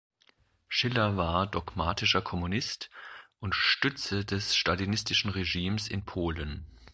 Schiller 0.67 1.15
war 1.15 1.45
dogmatischer 1.45 2.23
Kommunist 2.23 2.89
und 3.39 3.53
Stütze 3.53 4.25
des 4.25 4.55
stalinistischen 4.55 5.29
Regimes 5.29 5.87
in 5.87 6.03
Polen. 6.05 6.65